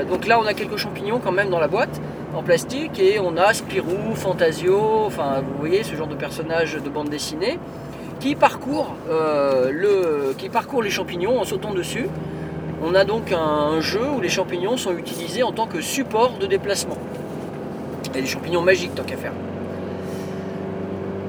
Donc 0.08 0.28
là, 0.28 0.38
on 0.40 0.46
a 0.46 0.54
quelques 0.54 0.76
champignons 0.76 1.18
quand 1.18 1.32
même 1.32 1.50
dans 1.50 1.58
la 1.58 1.66
boîte 1.66 2.00
en 2.34 2.42
plastique 2.42 2.98
et 2.98 3.18
on 3.18 3.36
a 3.36 3.52
Spirou, 3.52 4.14
Fantasio, 4.14 4.80
enfin 5.06 5.40
vous 5.40 5.58
voyez 5.58 5.82
ce 5.82 5.94
genre 5.94 6.06
de 6.06 6.14
personnages 6.14 6.74
de 6.74 6.88
bande 6.88 7.08
dessinée 7.08 7.58
qui 8.20 8.34
parcourt, 8.34 8.94
euh, 9.08 9.70
le, 9.72 10.34
qui 10.36 10.50
les 10.82 10.90
champignons 10.90 11.40
en 11.40 11.44
sautant 11.44 11.72
dessus. 11.72 12.06
On 12.82 12.94
a 12.94 13.04
donc 13.04 13.32
un 13.32 13.80
jeu 13.80 14.02
où 14.16 14.20
les 14.20 14.28
champignons 14.28 14.76
sont 14.76 14.96
utilisés 14.96 15.42
en 15.42 15.52
tant 15.52 15.66
que 15.66 15.80
support 15.80 16.32
de 16.38 16.46
déplacement. 16.46 16.98
Et 18.14 18.20
des 18.20 18.26
champignons 18.26 18.62
magiques 18.62 18.94
tant 18.94 19.04
qu'à 19.04 19.16
faire. 19.16 19.32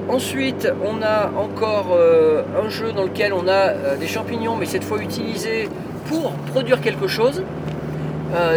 Ensuite, 0.08 0.68
on 0.84 1.02
a 1.02 1.30
encore 1.38 1.92
euh, 1.92 2.42
un 2.62 2.68
jeu 2.68 2.92
dans 2.92 3.04
lequel 3.04 3.32
on 3.32 3.48
a 3.48 3.70
euh, 3.70 3.96
des 3.96 4.06
champignons, 4.06 4.56
mais 4.56 4.66
cette 4.66 4.84
fois 4.84 5.00
utilisés 5.02 5.68
pour 6.06 6.32
produire 6.52 6.80
quelque 6.80 7.08
chose. 7.08 7.42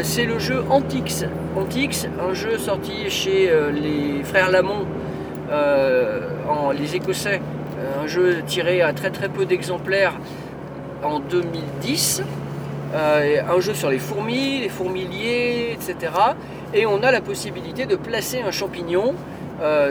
C'est 0.04 0.24
le 0.24 0.40
jeu 0.40 0.64
Antix. 0.70 1.26
Antix, 1.56 2.08
un 2.20 2.34
jeu 2.34 2.58
sorti 2.58 3.10
chez 3.10 3.50
euh, 3.50 3.72
les 3.72 4.24
frères 4.24 4.52
Lamont, 4.52 4.86
euh, 5.50 6.22
en, 6.50 6.72
les 6.72 6.96
Écossais. 6.96 7.40
Euh, 7.80 8.04
un 8.04 8.08
jeu 8.08 8.42
tiré 8.46 8.82
à 8.82 8.94
très 8.94 9.10
très 9.10 9.30
peu 9.30 9.46
d'exemplaires 9.46 10.14
en 11.04 11.20
2010. 11.20 12.24
Euh, 12.94 13.42
un 13.48 13.60
jeu 13.60 13.74
sur 13.74 13.90
les 13.90 14.00
fourmis, 14.00 14.62
les 14.62 14.70
fourmiliers, 14.70 15.74
etc. 15.74 16.12
Et 16.74 16.86
on 16.86 17.04
a 17.04 17.12
la 17.12 17.22
possibilité 17.22 17.86
de 17.86 17.96
placer 17.96 18.42
un 18.42 18.52
champignon 18.52 19.14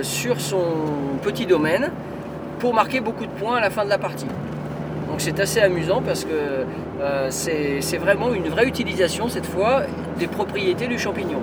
sur 0.02 0.42
son 0.42 0.62
petit 1.23 1.47
domaine 1.47 1.90
pour 2.59 2.75
marquer 2.75 3.00
beaucoup 3.00 3.25
de 3.25 3.30
points 3.30 3.56
à 3.56 3.61
la 3.62 3.71
fin 3.71 3.83
de 3.83 3.88
la 3.88 3.97
partie. 3.97 4.26
Donc 5.14 5.21
c'est 5.21 5.38
assez 5.38 5.61
amusant 5.61 6.02
parce 6.04 6.25
que 6.25 6.64
euh, 7.00 7.28
c'est 7.30 7.99
vraiment 7.99 8.35
une 8.35 8.49
vraie 8.49 8.66
utilisation 8.66 9.28
cette 9.28 9.47
fois 9.47 9.83
des 10.18 10.26
propriétés 10.26 10.88
du 10.88 10.99
champignon. 10.99 11.40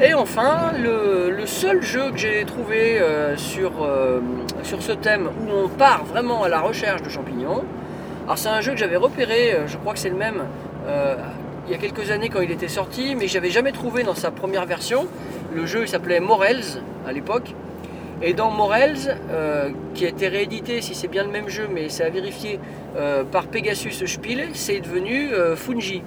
Et 0.00 0.14
enfin, 0.14 0.72
le, 0.82 1.44
seul 1.44 1.82
jeu 1.82 2.10
que 2.12 2.16
j'ai 2.16 2.46
trouvé 2.46 2.98
euh, 2.98 3.36
sur, 3.36 3.82
euh, 3.82 4.20
sur 4.62 4.80
ce 4.80 4.92
thème 4.92 5.26
où 5.26 5.64
on 5.66 5.68
part 5.68 6.06
vraiment 6.06 6.42
à 6.42 6.48
la 6.48 6.60
recherche 6.60 7.02
de 7.02 7.10
champignons, 7.10 7.64
alors 8.24 8.38
c'est 8.38 8.48
un 8.48 8.62
jeu 8.62 8.72
que 8.72 8.78
j'avais 8.78 8.96
repéré, 8.96 9.54
je 9.66 9.76
crois 9.76 9.92
que 9.92 9.98
c'est 9.98 10.08
le 10.08 10.16
même, 10.16 10.42
il 11.66 11.70
y 11.70 11.74
a 11.74 11.78
quelques 11.78 12.10
années 12.10 12.30
quand 12.30 12.40
il 12.40 12.50
était 12.50 12.68
sorti, 12.68 13.14
mais 13.14 13.28
j'avais 13.28 13.50
jamais 13.50 13.72
trouvé 13.72 14.04
dans 14.04 14.14
sa 14.14 14.30
première 14.30 14.64
version. 14.64 15.06
Le 15.54 15.66
jeu 15.66 15.84
s'appelait 15.84 16.20
Morels 16.20 16.80
à 17.06 17.12
l'époque. 17.12 17.52
Et 18.22 18.32
dans 18.32 18.50
Morels, 18.50 19.18
euh, 19.30 19.68
qui 19.94 20.06
a 20.06 20.08
été 20.08 20.28
réédité, 20.28 20.80
si 20.80 20.94
c'est 20.94 21.08
bien 21.08 21.22
le 21.22 21.30
même 21.30 21.50
jeu, 21.50 21.68
mais 21.70 21.90
c'est 21.90 22.04
à 22.04 22.08
vérifier, 22.08 22.58
euh, 22.96 23.24
par 23.24 23.46
Pegasus 23.46 24.06
Spiel, 24.06 24.48
c'est 24.54 24.80
devenu 24.80 25.32
euh, 25.32 25.54
Fungi. 25.54 26.02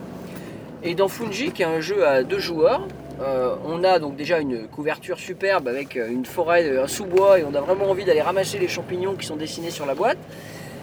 Et 0.82 0.96
dans 0.96 1.08
Fungi, 1.08 1.51
qui 1.51 1.62
est 1.62 1.66
un 1.66 1.82
jeu 1.82 2.08
à 2.08 2.24
deux 2.24 2.39
joueurs, 2.39 2.88
euh, 3.22 3.54
on 3.68 3.84
a 3.84 4.00
donc 4.00 4.16
déjà 4.16 4.39
une 4.39 4.68
couverture 4.68 5.20
superbe 5.20 5.68
avec 5.68 5.96
une 5.96 6.25
forêt, 6.25 6.80
un 6.80 6.88
sous-bois, 6.88 7.39
et 7.39 7.44
on 7.44 7.54
a 7.54 7.62
vraiment 7.62 7.92
envie 7.92 8.06
d'aller 8.06 8.22
ramasser 8.22 8.58
les 8.58 8.68
champignons 8.68 9.13
qui 9.13 9.28
sont 9.28 9.36
dessinés 9.36 9.70
sur 9.70 9.86
la 9.86 9.94
boîte. 9.94 10.18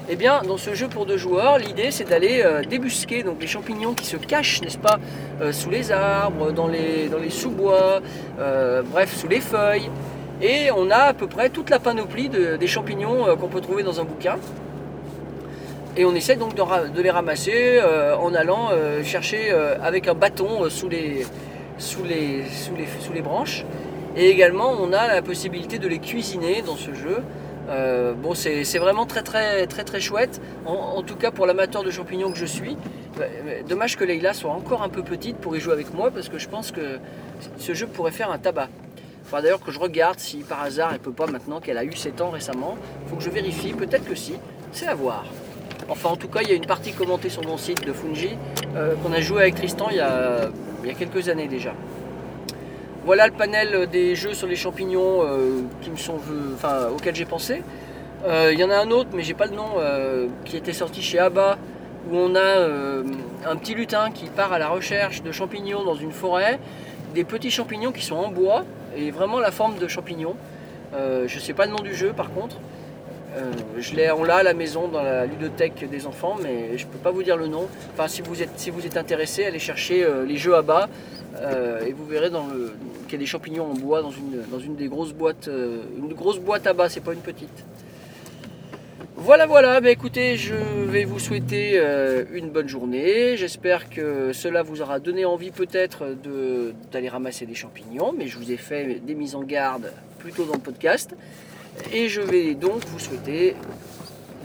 Et 0.09 0.15
bien, 0.15 0.43
dans 0.43 0.59
ce 0.59 0.75
jeu 0.75 0.87
pour 0.87 1.07
deux 1.07 1.17
joueurs, 1.17 1.59
l'idée 1.59 1.91
c'est 1.91 2.09
d'aller 2.09 2.45
débusquer 2.71 3.25
donc 3.25 3.39
les 3.41 3.49
champignons 3.49 3.93
qui 3.93 4.07
se 4.07 4.17
cachent, 4.17 4.63
n'est-ce 4.63 4.79
pas, 4.79 5.01
sous 5.51 5.71
les 5.71 5.91
arbres, 5.91 6.53
dans 6.53 6.69
les, 6.69 7.11
sous-bois, 7.31 8.01
bref, 8.93 9.17
sous 9.17 9.27
les 9.27 9.41
feuilles. 9.41 9.91
Et 10.43 10.71
on 10.71 10.91
a 10.91 10.99
à 10.99 11.15
peu 11.15 11.27
près 11.27 11.49
toute 11.49 11.71
la 11.71 11.79
panoplie 11.79 12.29
de- 12.29 12.57
des 12.57 12.67
champignons 12.67 13.27
euh, 13.27 13.37
qu'on 13.37 13.49
peut 13.49 13.61
trouver 13.61 13.83
dans 13.83 14.01
un 14.01 14.05
bouquin. 14.05 14.37
Et 15.97 16.05
on 16.05 16.15
essaie 16.15 16.37
donc 16.37 16.55
de, 16.55 17.01
les 17.01 17.11
ramasser 17.11 17.81
euh, 17.81 18.15
en 18.17 18.35
allant 18.35 18.69
euh, 18.71 19.03
chercher 19.03 19.51
avec 19.83 20.09
un 20.09 20.15
bâton 20.15 20.69
sous, 20.69 20.89
les, 20.91 21.25
branches. 23.23 23.65
Et 24.15 24.29
également, 24.29 24.73
on 24.79 24.93
a 24.93 25.09
la 25.09 25.23
possibilité 25.23 25.79
de 25.79 25.89
les 25.89 25.99
cuisiner 25.99 26.61
dans 26.61 26.77
ce 26.77 26.93
jeu. 26.93 27.23
Bon, 28.23 28.35
c'est 28.35 28.79
vraiment 28.79 29.07
très 29.07 29.23
très 29.23 29.67
très 29.67 29.85
très 29.85 30.01
chouette. 30.01 30.41
En, 30.67 30.99
en 30.99 31.03
tout 31.03 31.17
cas 31.17 31.31
pour 31.31 31.47
l'amateur 31.47 31.83
de 31.83 31.91
champignons 31.91 32.31
que 32.31 32.39
je 32.39 32.45
suis. 32.47 32.77
Euh, 33.21 33.63
Dommage 33.69 33.97
que 33.97 34.05
Leïla 34.05 34.35
soit 34.35 34.51
encore 34.51 34.83
un 34.83 34.89
peu 34.89 35.03
petite 35.03 35.37
pour 35.37 35.57
y 35.57 35.61
jouer 35.61 35.73
avec 35.73 35.93
moi 35.95 36.11
parce 36.11 36.29
que 36.29 36.39
je 36.39 36.49
pense 36.49 36.71
que 36.71 36.99
ce 37.59 37.75
jeu 37.75 37.87
pourrait 37.87 38.11
faire 38.11 38.31
un 38.31 38.39
tabac. 38.39 38.69
Enfin 39.27 39.43
d'ailleurs 39.43 39.61
que 39.61 39.73
je 39.73 39.81
regarde 39.81 40.21
si 40.21 40.39
par 40.39 40.63
hasard 40.63 40.91
elle 40.93 41.01
peut 41.01 41.11
pas 41.11 41.27
maintenant 41.27 41.59
qu'elle 41.59 41.79
a 41.79 41.85
eu 41.85 41.97
7 41.97 42.21
ans 42.21 42.31
récemment. 42.31 42.77
Faut 43.09 43.17
que 43.17 43.25
je 43.25 43.31
vérifie, 43.31 43.73
peut-être 43.73 44.05
que 44.05 44.15
si. 44.15 44.35
C'est 44.71 44.87
à 44.87 44.95
voir. 44.95 45.25
Enfin 45.89 46.11
en 46.11 46.17
tout 46.17 46.29
cas 46.29 46.43
il 46.43 46.49
y 46.49 46.53
a 46.53 46.55
une 46.55 46.67
partie 46.67 46.93
commentée 46.93 47.29
sur 47.29 47.45
mon 47.45 47.57
site 47.57 47.85
de 47.85 47.93
Fungi 47.93 48.39
euh, 48.77 48.95
qu'on 49.03 49.13
a 49.13 49.21
joué 49.21 49.43
avec 49.43 49.57
Tristan 49.57 49.89
il 49.91 49.97
y 49.97 50.01
a, 50.01 50.49
quelques 50.97 51.29
années 51.29 51.49
déjà. 51.49 51.73
Voilà 53.05 53.27
le 53.27 53.33
panel 53.33 53.89
des 53.91 54.15
jeux 54.15 54.33
sur 54.33 54.47
les 54.47 54.55
champignons 54.55 55.25
euh, 55.25 55.63
auxquels 56.95 57.17
j'ai 57.17 57.25
pensé. 57.25 57.65
Euh, 58.27 58.51
Il 58.53 58.61
y 58.61 58.65
en 58.65 58.71
a 58.71 58.77
un 58.77 58.91
autre, 58.93 59.11
mais 59.13 59.25
j'ai 59.25 59.35
pas 59.35 59.47
le 59.47 59.57
nom, 59.57 59.75
qui 60.45 60.57
était 60.57 60.73
sorti 60.73 61.03
chez 61.03 61.19
Abba, 61.19 61.59
où 62.11 62.17
on 62.17 62.37
a 62.37 63.01
un 63.45 63.57
petit 63.57 63.75
lutin 63.75 64.13
qui 64.13 64.27
part 64.27 64.53
à 64.53 64.61
la 64.61 64.69
recherche 64.69 65.23
de 65.25 65.33
champignons 65.33 65.83
dans 65.83 65.97
une 65.97 66.13
forêt, 66.13 66.61
des 67.15 67.25
petits 67.25 67.51
champignons 67.51 67.91
qui 67.91 68.05
sont 68.05 68.17
en 68.17 68.29
bois 68.29 68.65
et 68.97 69.11
vraiment 69.11 69.39
la 69.39 69.51
forme 69.51 69.79
de 69.79 69.89
champignons. 69.89 70.37
Euh, 70.95 71.25
je 71.27 71.39
sais 71.39 71.53
pas 71.53 71.67
le 71.67 71.73
nom 71.73 71.83
du 71.83 71.95
jeu 71.95 72.13
par 72.13 72.31
contre. 72.33 72.57
Euh, 73.37 73.53
je 73.79 73.95
l'ai, 73.95 74.11
on 74.11 74.25
l'a 74.25 74.37
à 74.37 74.43
la 74.43 74.55
maison 74.55 74.89
dans 74.89 75.03
la 75.03 75.27
ludothèque 75.27 75.89
des 75.91 76.07
enfants, 76.07 76.37
mais 76.43 76.79
je 76.79 76.87
peux 76.87 76.99
pas 76.99 77.11
vous 77.11 77.23
dire 77.23 77.37
le 77.37 77.49
nom. 77.49 77.69
Enfin, 77.93 78.09
si 78.09 78.23
vous 78.23 78.43
êtes, 78.43 78.59
si 78.59 78.71
vous 78.71 78.87
êtes 78.87 78.97
intéressé, 78.97 79.45
allez 79.45 79.59
chercher 79.59 80.05
euh, 80.05 80.25
les 80.25 80.39
jeux 80.39 80.55
à 80.55 80.63
bas 80.63 80.89
euh, 81.37 81.85
et 81.85 81.93
vous 81.93 82.07
verrez 82.07 82.31
dans 82.31 82.47
le, 82.47 82.75
qu'il 83.05 83.13
y 83.13 83.17
a 83.17 83.19
des 83.19 83.27
champignons 83.27 83.71
en 83.71 83.75
bois 83.75 84.01
dans 84.01 84.11
une, 84.11 84.43
dans 84.51 84.59
une 84.59 84.75
des 84.75 84.89
grosses 84.89 85.13
boîtes, 85.13 85.51
une 85.99 86.15
grosse 86.15 86.39
boîte 86.39 86.67
à 86.67 86.73
bas, 86.73 86.89
c'est 86.89 87.03
pas 87.03 87.13
une 87.13 87.21
petite. 87.21 87.65
Voilà, 89.19 89.47
voilà, 89.47 89.81
bah, 89.81 89.91
écoutez, 89.91 90.37
je 90.37 90.55
vais 90.55 91.05
vous 91.05 91.19
souhaiter 91.19 91.79
euh, 91.79 92.25
une 92.33 92.51
bonne 92.51 92.69
journée. 92.69 93.37
J'espère 93.39 93.89
que 93.89 94.33
cela 94.35 94.63
vous 94.63 94.83
aura 94.83 95.01
donné 95.01 95.25
envie 95.25 95.51
peut-être 95.51 96.15
d'aller 96.93 97.09
ramasser 97.09 97.47
des 97.47 97.55
champignons, 97.55 98.13
mais 98.13 98.27
je 98.27 98.37
vous 98.37 98.53
ai 98.53 98.59
fait 98.59 99.01
des 99.01 99.15
mises 99.15 99.35
en 99.35 99.43
garde 99.43 99.91
plutôt 100.19 100.45
dans 100.45 100.53
le 100.53 100.61
podcast. 100.61 101.17
Et 101.93 102.09
je 102.09 102.21
vais 102.21 102.55
donc 102.55 102.85
vous 102.85 102.99
souhaiter 102.99 103.57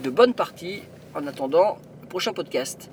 de 0.02 0.08
bonnes 0.08 0.34
parties 0.34 0.82
en 1.14 1.26
attendant 1.26 1.76
le 2.00 2.08
prochain 2.08 2.32
podcast. 2.32 2.90